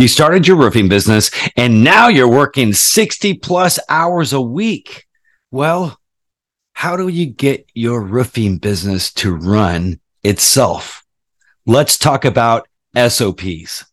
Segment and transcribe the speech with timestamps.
[0.00, 5.08] You started your roofing business and now you're working 60 plus hours a week.
[5.50, 5.98] Well,
[6.72, 11.04] how do you get your roofing business to run itself?
[11.66, 13.86] Let's talk about SOPs.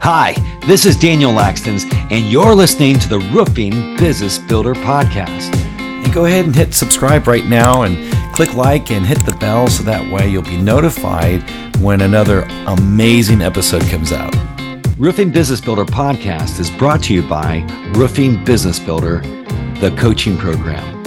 [0.00, 5.56] Hi, this is Daniel Laxtons, and you're listening to the Roofing Business Builder Podcast.
[5.78, 7.96] And go ahead and hit subscribe right now and
[8.34, 11.42] click like and hit the bell so that way you'll be notified
[11.78, 14.36] when another amazing episode comes out.
[14.98, 19.22] Roofing Business Builder Podcast is brought to you by Roofing Business Builder,
[19.80, 21.02] the coaching program.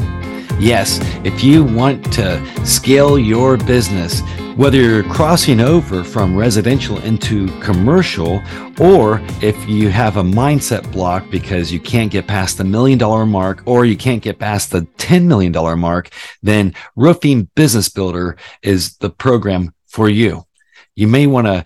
[0.60, 4.24] Yes, if you want to scale your business,
[4.62, 8.44] whether you're crossing over from residential into commercial,
[8.80, 13.26] or if you have a mindset block because you can't get past the million dollar
[13.26, 16.12] mark or you can't get past the $10 million mark,
[16.44, 20.44] then Roofing Business Builder is the program for you.
[20.94, 21.66] You may want to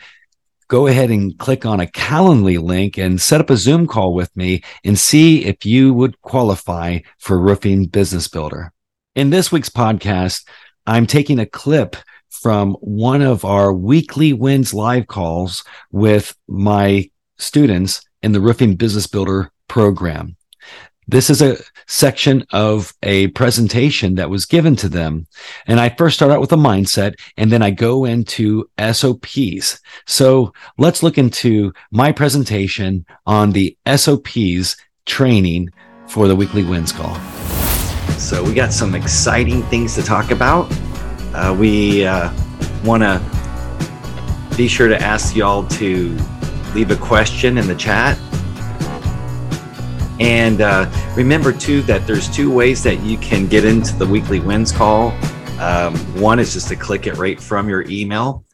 [0.69, 4.33] go ahead and click on a Calendly link and set up a Zoom call with
[4.37, 8.71] me and see if you would qualify for Roofing Business Builder.
[9.15, 10.47] In this week's podcast,
[10.87, 11.97] I'm taking a clip
[12.45, 19.07] from one of our weekly wins live calls with my students in the Roofing Business
[19.07, 20.35] Builder program.
[21.07, 21.57] This is a
[21.87, 25.25] section of a presentation that was given to them.
[25.65, 29.79] And I first start out with a mindset and then I go into SOPs.
[30.05, 35.71] So let's look into my presentation on the SOPs training
[36.05, 37.15] for the weekly wins call.
[38.19, 40.71] So we got some exciting things to talk about.
[41.35, 42.31] Uh, we uh,
[42.85, 43.21] want to
[44.55, 46.17] be sure to ask y'all to
[46.73, 48.17] leave a question in the chat.
[50.21, 54.39] And uh, remember too that there's two ways that you can get into the weekly
[54.39, 55.11] wins call.
[55.59, 58.45] Um, one is just to click it right from your email.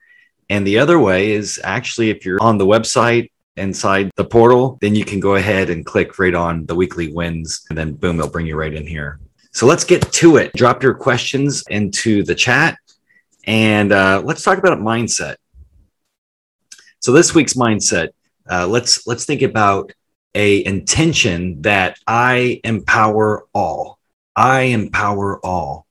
[0.49, 4.95] And the other way is actually if you're on the website inside the portal, then
[4.95, 8.31] you can go ahead and click right on the weekly wins and then boom, it'll
[8.31, 9.19] bring you right in here.
[9.51, 10.53] So let's get to it.
[10.53, 12.77] Drop your questions into the chat
[13.45, 15.35] and uh, let's talk about mindset.
[16.99, 18.09] So this week's mindset,
[18.49, 19.91] uh, let's let's think about
[20.35, 23.99] a intention that I empower all.
[24.35, 25.87] I empower all.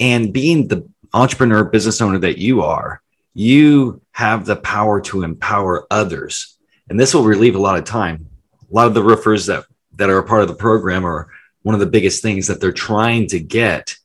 [0.00, 3.00] And being the entrepreneur business owner that you are,
[3.34, 6.58] you have the power to empower others.
[6.90, 8.26] And this will relieve a lot of time.
[8.52, 9.64] A lot of the roofers that
[9.96, 11.28] that are a part of the program are
[11.62, 13.96] one of the biggest things that they're trying to get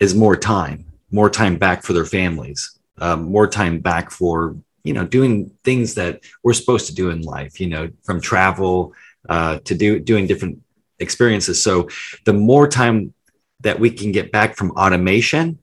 [0.00, 4.92] is more time, more time back for their families, um, more time back for you
[4.92, 7.60] know doing things that we're supposed to do in life.
[7.60, 8.94] You know, from travel
[9.28, 10.60] uh, to do doing different
[10.98, 11.62] experiences.
[11.62, 11.88] So
[12.24, 13.14] the more time
[13.60, 15.58] that we can get back from automation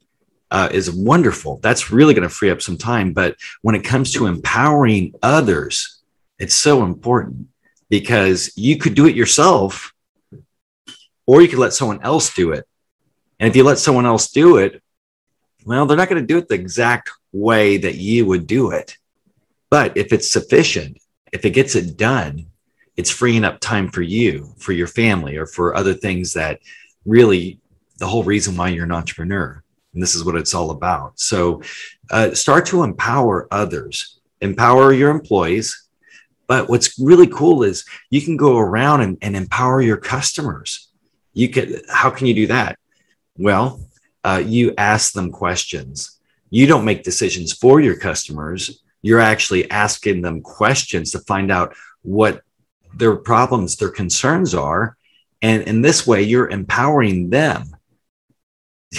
[0.51, 1.59] uh, is wonderful.
[1.61, 3.13] That's really going to free up some time.
[3.13, 6.01] But when it comes to empowering others,
[6.39, 7.47] it's so important
[7.89, 9.93] because you could do it yourself
[11.27, 12.67] or you could let someone else do it.
[13.39, 14.81] And if you let someone else do it,
[15.65, 18.97] well, they're not going to do it the exact way that you would do it.
[19.69, 20.99] But if it's sufficient,
[21.31, 22.47] if it gets it done,
[22.95, 26.59] it's freeing up time for you, for your family, or for other things that
[27.05, 27.59] really
[27.97, 29.61] the whole reason why you're an entrepreneur.
[29.93, 31.19] And this is what it's all about.
[31.19, 31.61] So
[32.11, 35.87] uh, start to empower others, empower your employees.
[36.47, 40.84] But what's really cool is you can go around and, and empower your customers
[41.35, 42.79] you can how can you do that?
[43.37, 43.85] Well
[44.25, 46.19] uh, you ask them questions.
[46.49, 48.81] You don't make decisions for your customers.
[49.03, 52.41] You're actually asking them questions to find out what
[52.95, 54.97] their problems their concerns are.
[55.43, 57.75] And in this way you're empowering them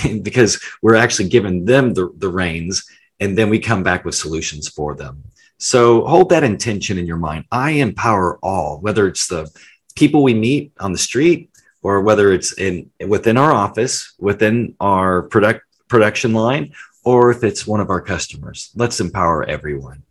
[0.23, 2.89] because we're actually giving them the, the reins
[3.19, 5.25] and then we come back with solutions for them.
[5.59, 7.47] So hold that intention in your mind.
[7.51, 9.51] I empower all whether it's the
[9.97, 11.51] people we meet on the street
[11.83, 16.73] or whether it's in within our office, within our product production line,
[17.05, 18.71] or if it's one of our customers.
[18.75, 20.03] Let's empower everyone.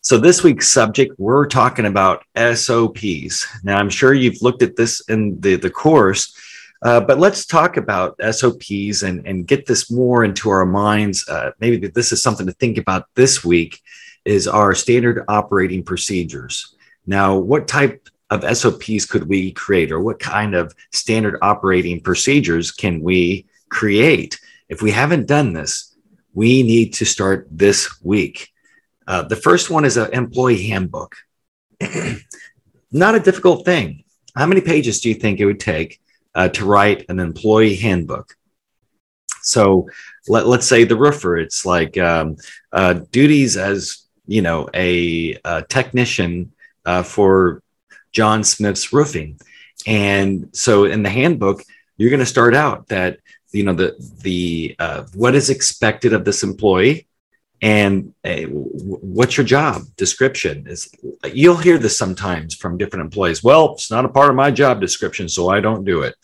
[0.00, 3.46] So this week's subject, we're talking about SOPs.
[3.62, 6.34] Now, I'm sure you've looked at this in the, the course,
[6.80, 11.28] uh, but let's talk about SOPs and, and get this more into our minds.
[11.28, 13.82] Uh, maybe this is something to think about this week
[14.24, 16.74] is our standard operating procedures.
[17.06, 22.70] Now, what type of SOPs could we create, or what kind of standard operating procedures
[22.70, 24.38] can we create?
[24.68, 25.96] If we haven't done this,
[26.34, 28.52] we need to start this week.
[29.06, 31.16] Uh, the first one is an employee handbook.
[32.92, 34.04] Not a difficult thing.
[34.36, 36.00] how many pages do you think it would take
[36.34, 38.36] uh, to write an employee handbook?
[39.42, 39.88] So
[40.28, 42.36] let, let's say the roofer, it's like um,
[42.72, 46.52] uh, duties as you know a, a technician
[46.84, 47.62] uh, for
[48.12, 49.38] John Smith's roofing,
[49.86, 51.62] and so in the handbook
[51.98, 53.18] you're going to start out that
[53.52, 57.06] you know the the uh, what is expected of this employee
[57.60, 60.68] and uh, what's your job description?
[60.68, 60.88] Is
[61.32, 63.42] you'll hear this sometimes from different employees.
[63.42, 66.14] Well it's not a part of my job description so i don't do it.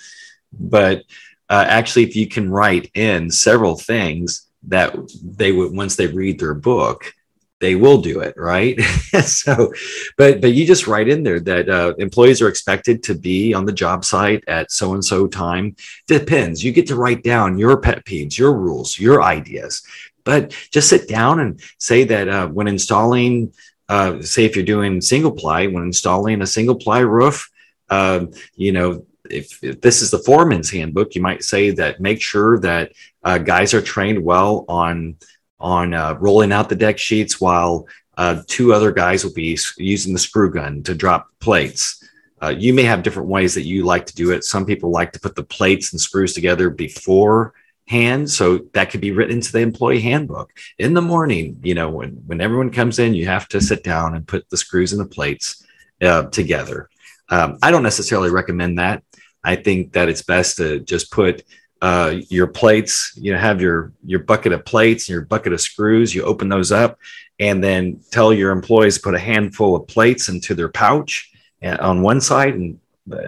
[0.53, 1.03] But
[1.51, 6.39] uh, actually, if you can write in several things that they would once they read
[6.39, 7.13] their book,
[7.61, 8.81] they will do it, right?
[9.25, 9.73] so,
[10.17, 13.65] but but you just write in there that uh, employees are expected to be on
[13.65, 15.77] the job site at so and so time.
[16.07, 16.63] Depends.
[16.63, 19.83] You get to write down your pet peeves, your rules, your ideas.
[20.25, 23.53] But just sit down and say that uh, when installing,
[23.89, 27.51] uh, say if you're doing single ply, when installing a single ply roof,
[27.91, 28.27] uh,
[28.57, 32.59] you know if, if, this is the foreman's handbook, you might say that make sure
[32.61, 32.93] that
[33.23, 35.17] uh, guys are trained well on
[35.59, 37.87] on uh, rolling out the deck sheets, while
[38.17, 42.01] uh, two other guys will be using the screw gun to drop plates.
[42.43, 44.45] Uh, you may have different ways that you like to do it.
[44.45, 49.13] Some people like to put the plates and screws together beforehand, so that could be
[49.13, 50.53] written into the employee handbook.
[50.79, 54.15] In the morning, you know, when when everyone comes in, you have to sit down
[54.15, 55.65] and put the screws and the plates
[56.03, 56.91] uh, together.
[57.31, 59.03] Um, I don't necessarily recommend that.
[59.43, 61.45] I think that it's best to just put
[61.85, 65.61] uh, your plates, you know, have your your bucket of plates and your bucket of
[65.61, 66.15] screws.
[66.15, 66.99] You open those up,
[67.39, 71.31] and then tell your employees put a handful of plates into their pouch
[71.63, 72.81] uh, on one side, and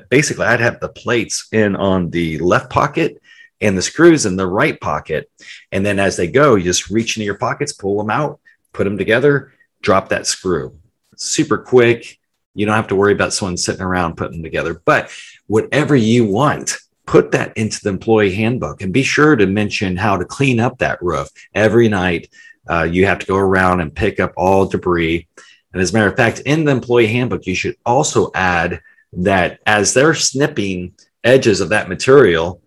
[0.08, 3.20] basically, I'd have the plates in on the left pocket
[3.60, 5.30] and the screws in the right pocket.
[5.70, 8.40] And then as they go, you just reach into your pockets, pull them out,
[8.72, 10.78] put them together, drop that screw.
[11.16, 12.18] Super quick.
[12.54, 14.80] You don't have to worry about someone sitting around putting them together.
[14.82, 15.10] But
[15.46, 20.16] whatever you want, put that into the employee handbook and be sure to mention how
[20.16, 22.28] to clean up that roof every night.
[22.68, 25.26] Uh, you have to go around and pick up all debris.
[25.72, 28.80] And as a matter of fact, in the employee handbook, you should also add
[29.12, 32.60] that as they're snipping edges of that material,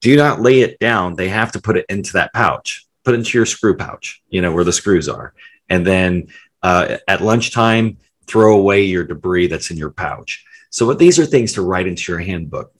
[0.00, 1.16] do not lay it down.
[1.16, 4.52] They have to put it into that pouch, put into your screw pouch, you know,
[4.52, 5.34] where the screws are.
[5.68, 6.28] And then
[6.62, 10.44] uh, at lunchtime, throw away your debris that's in your pouch.
[10.70, 12.73] So what these are things to write into your handbook.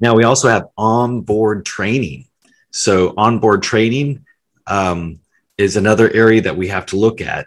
[0.00, 2.26] Now we also have onboard training.
[2.70, 4.26] So onboard training
[4.66, 5.20] um,
[5.56, 7.46] is another area that we have to look at.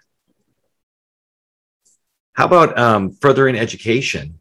[2.34, 4.40] How about um, furthering education?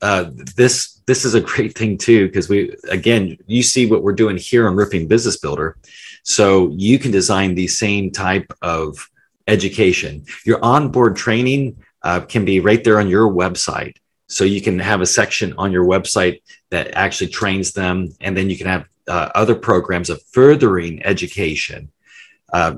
[0.00, 4.12] Uh, this this is a great thing too because we again you see what we're
[4.12, 5.76] doing here on Roofing Business Builder,
[6.22, 9.08] so you can design the same type of
[9.48, 10.24] education.
[10.44, 13.96] Your onboard training uh, can be right there on your website.
[14.28, 18.50] So you can have a section on your website that actually trains them, and then
[18.50, 21.90] you can have uh, other programs of furthering education.
[22.52, 22.76] Uh,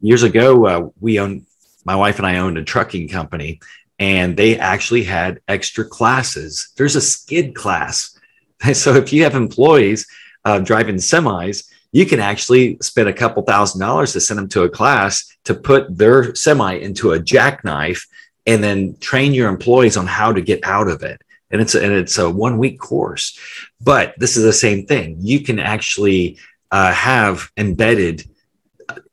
[0.00, 1.46] years ago, uh, we owned
[1.84, 3.60] my wife and I owned a trucking company,
[3.98, 6.72] and they actually had extra classes.
[6.76, 8.18] There's a skid class.
[8.74, 10.06] So if you have employees
[10.44, 14.62] uh, driving semis, you can actually spend a couple thousand dollars to send them to
[14.62, 18.06] a class to put their semi into a jackknife
[18.46, 21.22] and then train your employees on how to get out of it.
[21.50, 23.38] And it's and it's a one week course,
[23.80, 25.16] but this is the same thing.
[25.20, 26.38] You can actually
[26.70, 28.24] uh, have embedded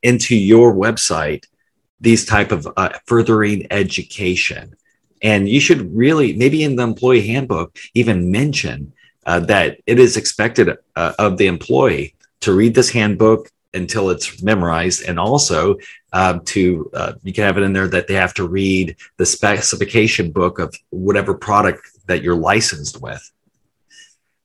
[0.02, 1.44] into your website
[2.00, 4.74] these type of uh, furthering education,
[5.20, 8.94] and you should really maybe in the employee handbook even mention
[9.26, 14.42] uh, that it is expected uh, of the employee to read this handbook until it's
[14.42, 15.04] memorized.
[15.04, 15.76] And also
[16.12, 19.26] uh, to uh, you can have it in there that they have to read the
[19.26, 23.30] specification book of whatever product that you're licensed with.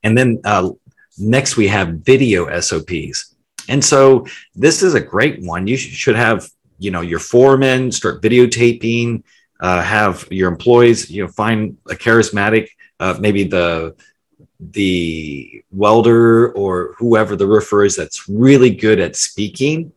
[0.02, 0.70] And then uh,
[1.18, 3.34] next we have video sops
[3.68, 5.66] and so this is a great one.
[5.66, 9.22] You should have you know your foreman start videotaping
[9.60, 12.68] uh, have your employees you know find a charismatic
[13.00, 13.94] uh, maybe the
[14.58, 19.92] the welder or whoever the roofer is that's really good at speaking,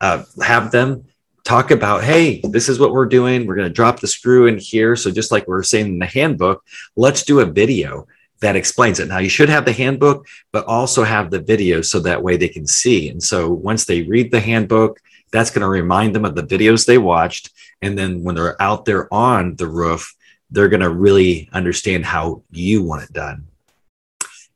[0.00, 1.04] uh, have them
[1.44, 3.46] talk about, hey, this is what we're doing.
[3.46, 4.96] We're going to drop the screw in here.
[4.96, 8.06] So just like we are saying in the handbook, let's do a video
[8.40, 9.08] that explains it.
[9.08, 12.48] Now you should have the handbook, but also have the video so that way they
[12.48, 13.08] can see.
[13.08, 15.00] And so once they read the handbook,
[15.32, 17.50] that's going to remind them of the videos they watched.
[17.82, 20.14] And then when they're out there on the roof,
[20.50, 23.47] they're going to really understand how you want it done.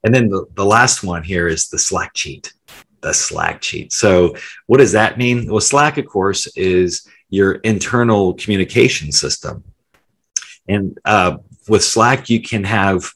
[0.04, 2.52] And then the, the last one here is the Slack cheat,
[3.00, 3.92] the Slack cheat.
[3.92, 4.34] So,
[4.66, 5.50] what does that mean?
[5.50, 9.64] Well, Slack, of course, is your internal communication system.
[10.68, 13.12] And uh, with Slack, you can have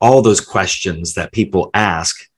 [0.00, 2.28] all those questions that people ask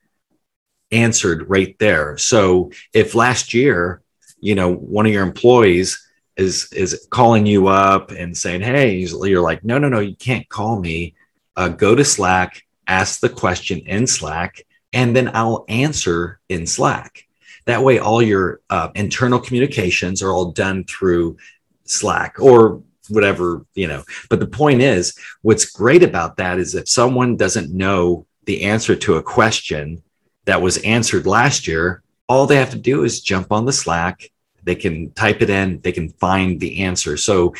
[0.91, 2.17] answered right there.
[2.17, 4.03] So if last year,
[4.41, 6.07] you know, one of your employees
[6.37, 10.49] is is calling you up and saying, "Hey," you're like, "No, no, no, you can't
[10.49, 11.15] call me.
[11.57, 17.27] Uh, go to Slack, ask the question in Slack, and then I'll answer in Slack."
[17.67, 21.37] That way, all your uh, internal communications are all done through
[21.85, 24.03] Slack or whatever, you know.
[24.29, 28.97] But the point is, what's great about that is if someone doesn't know the answer
[28.97, 30.03] to a question
[30.47, 34.31] that was answered last year, all they have to do is jump on the Slack.
[34.63, 37.17] They can type it in, they can find the answer.
[37.17, 37.55] So,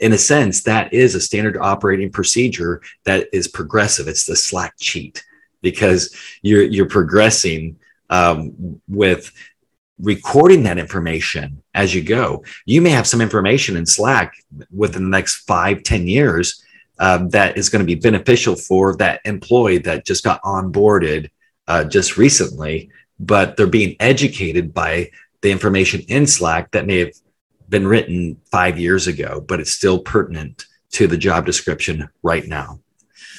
[0.00, 4.08] in a sense, that is a standard operating procedure that is progressive.
[4.08, 5.24] It's the Slack cheat
[5.62, 7.78] because you're you're progressing
[8.10, 9.32] um, with
[9.98, 12.44] recording that information as you go.
[12.66, 14.34] You may have some information in Slack
[14.74, 16.62] within the next five, ten years
[16.98, 21.30] um, that is going to be beneficial for that employee that just got onboarded
[21.68, 25.10] uh, just recently, but they're being educated by
[25.42, 27.12] the information in Slack that may have
[27.68, 32.80] been written five years ago, but it's still pertinent to the job description right now.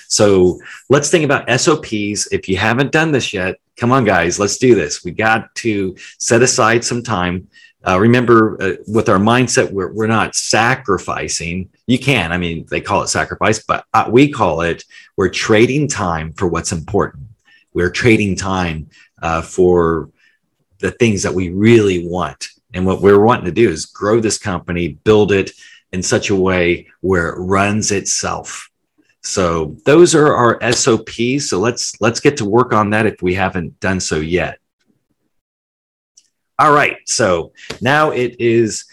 [0.07, 2.27] So let's think about SOPs.
[2.31, 5.03] If you haven't done this yet, come on, guys, let's do this.
[5.03, 7.47] We got to set aside some time.
[7.85, 11.69] Uh, remember, uh, with our mindset, we're, we're not sacrificing.
[11.85, 14.83] You can, I mean, they call it sacrifice, but uh, we call it
[15.15, 17.27] we're trading time for what's important.
[17.73, 18.89] We're trading time
[19.21, 20.09] uh, for
[20.79, 22.49] the things that we really want.
[22.73, 25.51] And what we're wanting to do is grow this company, build it
[25.91, 28.69] in such a way where it runs itself
[29.27, 31.49] so those are our SOPs.
[31.49, 34.59] So let's let's get to work on that if we haven't done so yet.
[36.57, 36.97] All right.
[37.05, 38.85] So now it is.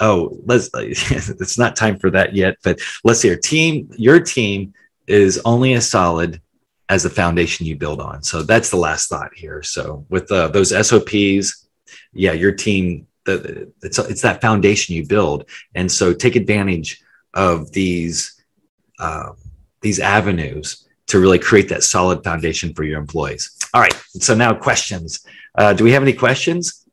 [0.00, 0.70] Oh, let's.
[0.74, 2.56] It's not time for that yet.
[2.64, 3.28] But let's see.
[3.28, 4.72] Your team, your team
[5.06, 6.40] is only as solid
[6.88, 8.22] as the foundation you build on.
[8.22, 9.62] So that's the last thought here.
[9.62, 11.65] So with uh, those SOPs,
[12.16, 15.44] yeah, your team, the, it's it's that foundation you build,
[15.74, 17.02] and so take advantage
[17.34, 18.32] of these.
[18.98, 19.36] Um,
[19.86, 23.56] these avenues to really create that solid foundation for your employees.
[23.72, 23.94] All right.
[24.08, 25.24] So now questions.
[25.56, 26.84] Uh, do we have any questions?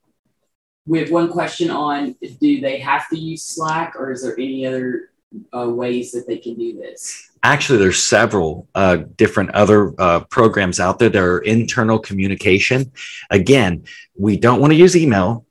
[0.86, 4.68] We have one question on do they have to use Slack or is there any
[4.68, 5.10] other
[5.58, 7.32] uh, ways that they can do this?
[7.44, 12.92] Actually, there's several uh, different other uh, programs out there that are internal communication.
[13.30, 13.84] Again,
[14.18, 15.46] we don't want to use email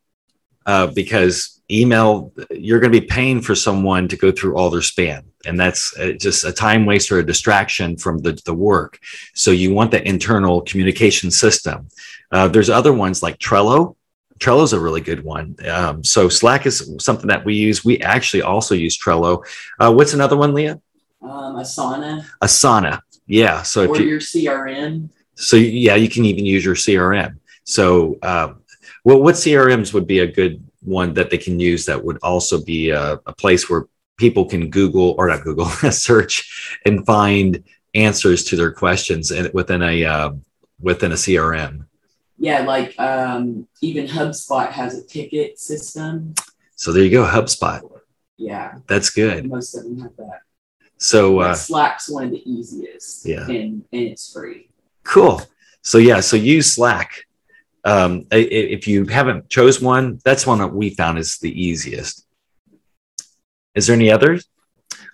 [0.65, 4.81] uh, because email you're going to be paying for someone to go through all their
[4.81, 8.99] spam and that's uh, just a time waster a distraction from the, the work.
[9.35, 11.89] So you want the internal communication system.
[12.31, 13.97] Uh, there's other ones like trello.
[14.39, 15.57] Trello is a really good one.
[15.69, 17.85] Um, so slack is something that we use.
[17.85, 19.45] We actually also use trello.
[19.79, 20.81] Uh, what's another one leah
[21.23, 26.45] um, asana asana yeah so or if you, your crm so yeah you can even
[26.45, 28.53] use your crm so uh,
[29.05, 32.63] well, what crms would be a good one that they can use that would also
[32.63, 33.87] be a, a place where
[34.19, 37.63] people can Google or not Google search and find
[37.95, 40.31] answers to their questions within a uh,
[40.81, 41.87] within a CRM.
[42.39, 46.35] Yeah, like um, even HubSpot has a ticket system.
[46.77, 47.81] So there you go, HubSpot.
[48.37, 49.49] Yeah, that's good.
[49.49, 50.41] Most of them have that.
[51.03, 53.27] So uh, Slack's one of the easiest.
[53.27, 54.69] Yeah, and and it's free.
[55.05, 55.43] Cool.
[55.83, 57.27] So yeah, so use Slack
[57.85, 62.27] um, if you haven't chose one, that's one that we found is the easiest.
[63.75, 64.47] Is there any others?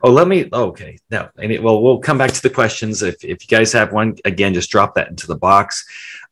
[0.02, 0.48] Oh, let me.
[0.52, 1.28] Oh, okay, no.
[1.40, 3.02] Any well, we'll come back to the questions.
[3.02, 5.84] If if you guys have one, again, just drop that into the box.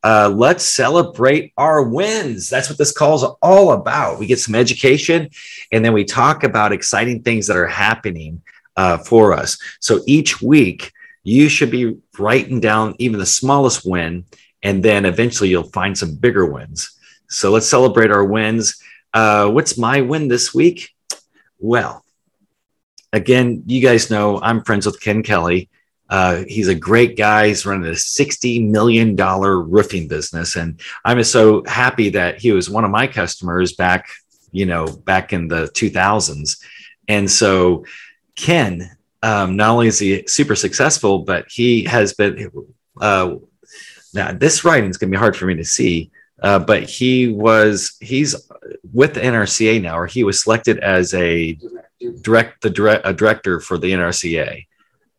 [0.03, 2.49] Uh, let's celebrate our wins.
[2.49, 4.19] That's what this call is all about.
[4.19, 5.29] We get some education,
[5.71, 8.41] and then we talk about exciting things that are happening
[8.77, 9.57] uh, for us.
[9.81, 10.93] So each week,
[11.23, 14.23] you should be writing down even the smallest win
[14.63, 16.97] and then eventually you'll find some bigger wins.
[17.29, 18.81] So let's celebrate our wins.
[19.13, 20.89] Uh, what's my win this week?
[21.59, 22.03] Well,
[23.11, 25.69] again, you guys know I'm friends with Ken Kelly.
[26.09, 27.47] Uh, he's a great guy.
[27.47, 30.55] He's running a $60 million roofing business.
[30.55, 34.07] And I'm so happy that he was one of my customers back,
[34.51, 36.63] you know, back in the 2000s.
[37.09, 37.85] And so
[38.37, 42.49] Ken, um, not only is he super successful, but he has been
[43.01, 43.35] uh,
[44.13, 47.27] now, this writing is going to be hard for me to see, uh, but he
[47.27, 48.35] was he's
[48.93, 51.57] with the NRCA now, or he was selected as a
[52.21, 54.65] direct the direct a director for the NRCA.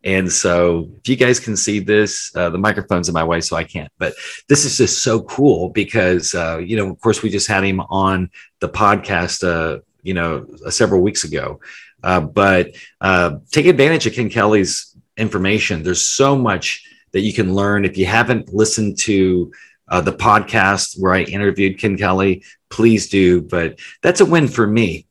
[0.05, 3.57] And so, if you guys can see this, uh, the microphone's in my way, so
[3.57, 3.91] I can't.
[3.97, 4.13] But
[4.47, 7.81] this is just so cool because, uh, you know, of course, we just had him
[7.81, 11.59] on the podcast, uh, you know, several weeks ago.
[12.03, 15.83] Uh, but uh, take advantage of Ken Kelly's information.
[15.83, 17.85] There's so much that you can learn.
[17.85, 19.51] If you haven't listened to
[19.87, 23.41] uh, the podcast where I interviewed Ken Kelly, please do.
[23.41, 25.07] But that's a win for me.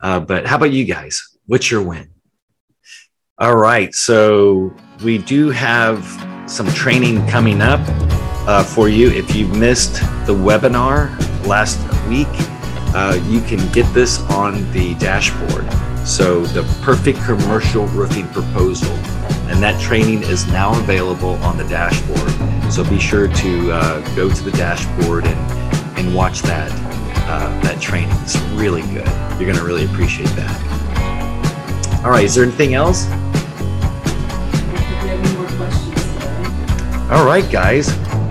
[0.00, 1.36] Uh, but how about you guys?
[1.46, 2.10] What's your win?
[3.38, 3.94] All right.
[3.94, 6.04] So we do have
[6.48, 7.80] some training coming up
[8.46, 9.10] uh, for you.
[9.10, 9.94] If you missed
[10.26, 11.16] the webinar
[11.46, 11.78] last
[12.08, 12.28] week,
[13.30, 15.89] you can get this on the dashboard.
[16.04, 18.92] So, the perfect commercial roofing proposal.
[19.48, 22.72] And that training is now available on the dashboard.
[22.72, 26.70] So, be sure to uh, go to the dashboard and, and watch that,
[27.28, 28.16] uh, that training.
[28.22, 29.08] It's really good.
[29.38, 32.04] You're going to really appreciate that.
[32.04, 33.06] All right, is there anything else?
[37.10, 37.88] All right, guys.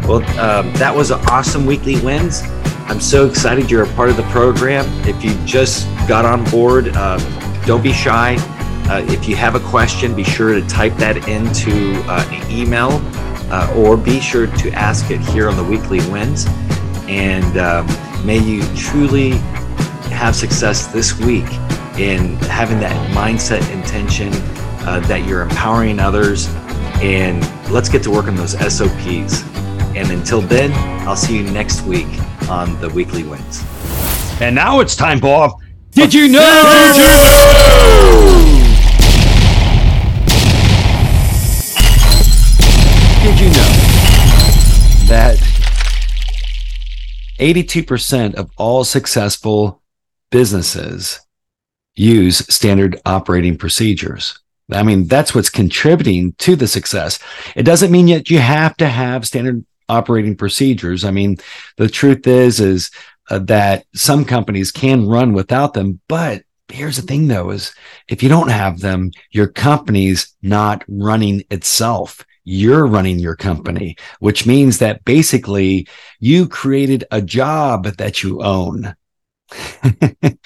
[0.08, 2.42] Well, um, that was an awesome weekly wins.
[2.88, 4.86] I'm so excited you're a part of the program.
[5.08, 7.20] If you just got on board, uh,
[7.70, 8.36] don't be shy.
[8.90, 12.90] Uh, if you have a question, be sure to type that into uh, an email
[13.52, 16.48] uh, or be sure to ask it here on the weekly wins.
[17.08, 17.86] And um,
[18.26, 19.34] may you truly
[20.18, 21.46] have success this week
[22.00, 24.34] in having that mindset intention
[24.88, 26.48] uh, that you're empowering others.
[27.04, 29.44] And let's get to work on those SOPs.
[29.96, 30.72] And until then,
[31.08, 32.08] I'll see you next week
[32.50, 33.64] on the weekly wins.
[34.42, 35.56] And now it's time for
[36.00, 36.40] Did You Know?
[36.40, 37.90] Did you know?
[43.22, 43.70] Did you know
[45.10, 45.38] that
[47.38, 49.82] 82% of all successful
[50.32, 51.20] businesses
[51.96, 54.40] use standard operating procedures?
[54.72, 57.20] I mean, that's what's contributing to the success.
[57.58, 61.04] It doesn't mean that you have to have standard operating procedures.
[61.04, 61.40] I mean,
[61.76, 62.90] the truth is, is
[63.30, 67.74] uh, that some companies can run without them, but here's the thing though, is
[68.08, 72.26] if you don't have them, your company's not running itself.
[72.44, 75.88] You're running your company, which means that basically
[76.20, 78.96] you created a job that you own.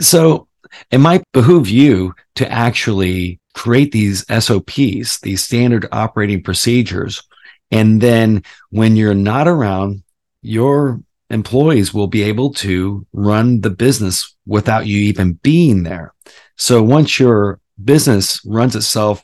[0.00, 0.48] so
[0.90, 7.22] it might behoove you to actually create these SOPs, these standard operating procedures.
[7.70, 10.02] And then when you're not around,
[10.42, 16.14] your employees will be able to run the business without you even being there.
[16.56, 19.22] So once your business runs itself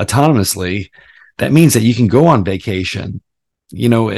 [0.00, 0.90] autonomously,
[1.38, 3.20] that means that you can go on vacation.
[3.70, 4.08] You know,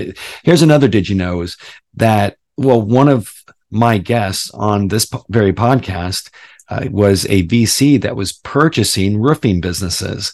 [0.43, 1.57] here's another did you know is
[1.95, 3.33] that, well, one of
[3.71, 6.31] my guests on this very podcast
[6.69, 10.33] uh, was a VC that was purchasing roofing businesses.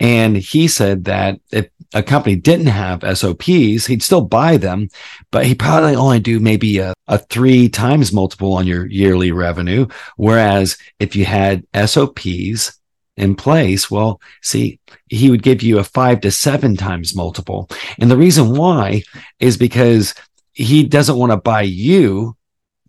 [0.00, 4.88] And he said that if a company didn't have SOPs, he'd still buy them,
[5.30, 9.86] but he probably only do maybe a, a three times multiple on your yearly revenue.
[10.16, 12.78] Whereas if you had SOPs
[13.16, 17.68] in place, well, see, he would give you a five to seven times multiple.
[17.98, 19.02] And the reason why
[19.38, 20.14] is because
[20.52, 22.36] he doesn't want to buy you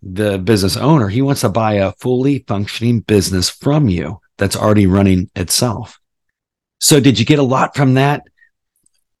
[0.02, 1.08] the business owner.
[1.08, 6.00] He wants to buy a fully functioning business from you that's already running itself.
[6.82, 8.24] So did you get a lot from that?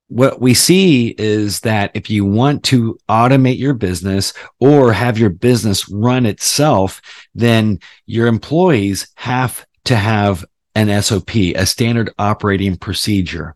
[0.08, 5.30] What we see is that if you want to automate your business or have your
[5.30, 7.00] business run itself,
[7.36, 10.44] then your employees have to have
[10.74, 13.54] an SOP, a standard operating procedure.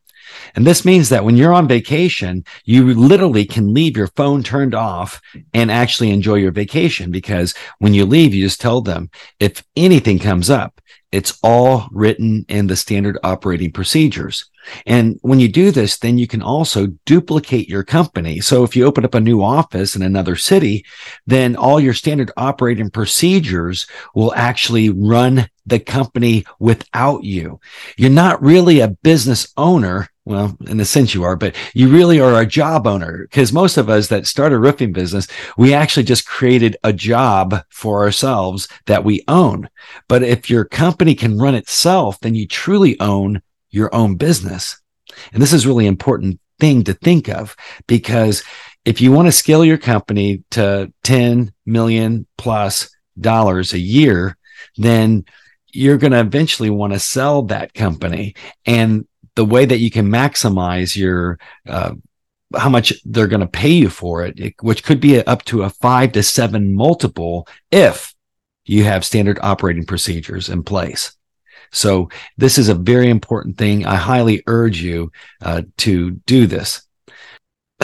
[0.54, 4.74] And this means that when you're on vacation, you literally can leave your phone turned
[4.74, 5.20] off
[5.54, 9.10] and actually enjoy your vacation because when you leave, you just tell them
[9.40, 10.80] if anything comes up,
[11.12, 14.50] it's all written in the standard operating procedures.
[14.84, 18.40] And when you do this, then you can also duplicate your company.
[18.40, 20.84] So if you open up a new office in another city,
[21.26, 27.60] then all your standard operating procedures will actually run the company without you.
[27.96, 32.20] You're not really a business owner well, in a sense you are, but you really
[32.20, 36.02] are a job owner because most of us that start a roofing business, we actually
[36.02, 39.70] just created a job for ourselves that we own.
[40.08, 44.80] But if your company can run itself, then you truly own your own business.
[45.32, 47.54] And this is really important thing to think of
[47.86, 48.42] because
[48.84, 54.36] if you want to scale your company to 10 million plus dollars a year,
[54.76, 55.24] then
[55.72, 58.34] you're going to eventually want to sell that company.
[58.64, 61.94] And the way that you can maximize your uh,
[62.56, 65.70] how much they're going to pay you for it, which could be up to a
[65.70, 68.14] five to seven multiple if
[68.64, 71.16] you have standard operating procedures in place.
[71.72, 73.86] So this is a very important thing.
[73.86, 76.82] I highly urge you uh, to do this.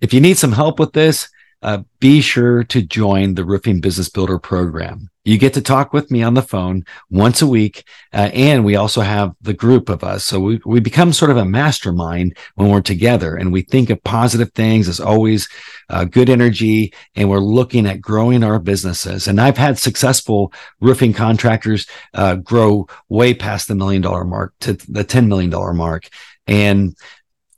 [0.00, 1.28] if you need some help with this,
[1.62, 5.10] uh, be sure to join the Roofing Business Builder program.
[5.28, 7.84] You get to talk with me on the phone once a week.
[8.14, 10.24] Uh, and we also have the group of us.
[10.24, 14.02] So we, we become sort of a mastermind when we're together and we think of
[14.02, 15.46] positive things as always
[15.90, 16.94] uh, good energy.
[17.14, 19.28] And we're looking at growing our businesses.
[19.28, 24.72] And I've had successful roofing contractors uh, grow way past the million dollar mark to
[24.72, 26.08] the $10 million mark.
[26.46, 26.96] And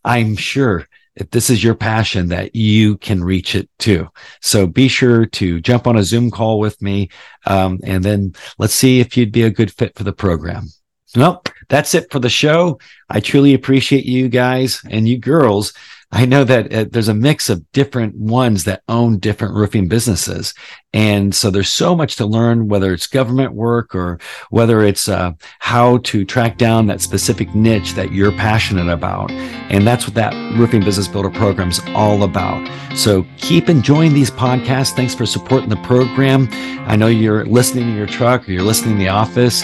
[0.05, 0.89] I'm sure
[1.21, 4.09] if this is your passion that you can reach it too.
[4.41, 7.11] So be sure to jump on a Zoom call with me.
[7.47, 10.67] Um, and then let's see if you'd be a good fit for the program.
[11.15, 12.79] Well, that's it for the show.
[13.09, 15.73] I truly appreciate you guys and you girls
[16.13, 20.55] I know that uh, there's a mix of different ones that own different roofing businesses.
[20.93, 24.19] And so there's so much to learn, whether it's government work or
[24.51, 29.31] whether it's uh, how to track down that specific niche that you're passionate about.
[29.31, 32.69] And that's what that Roofing Business Builder program is all about.
[32.97, 34.91] So keep enjoying these podcasts.
[34.91, 36.49] Thanks for supporting the program.
[36.89, 39.63] I know you're listening in your truck or you're listening in the office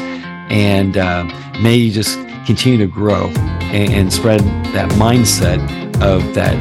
[0.48, 1.24] and uh,
[1.60, 3.32] may you just continue to grow
[3.72, 4.40] and, and spread
[4.72, 5.60] that mindset
[6.02, 6.54] of that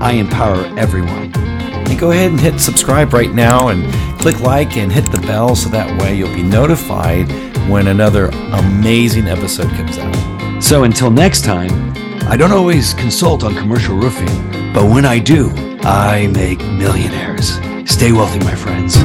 [0.00, 1.32] I empower everyone.
[1.36, 5.56] And go ahead and hit subscribe right now and click like and hit the bell
[5.56, 7.30] so that way you'll be notified
[7.68, 10.62] when another amazing episode comes out.
[10.62, 11.92] So until next time,
[12.28, 14.28] I don't always consult on commercial roofing,
[14.72, 17.58] but when I do, I make millionaires.
[17.90, 18.96] Stay wealthy, my friends.